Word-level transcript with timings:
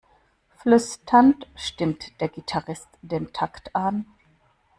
Flüsternd 0.57 1.45
stimmt 1.55 2.19
der 2.21 2.29
Gitarrist 2.29 2.87
den 3.03 3.31
Takt 3.33 3.75
an. 3.75 4.07